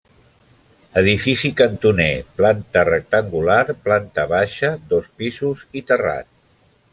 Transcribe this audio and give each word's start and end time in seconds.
Edifici 1.01 1.51
cantoner, 1.59 2.07
planta 2.39 2.83
rectangular, 2.89 3.59
planta 3.89 4.27
baixa, 4.33 4.73
dos 4.95 5.13
pisos 5.21 5.63
i 5.83 5.89
terrat. 5.93 6.31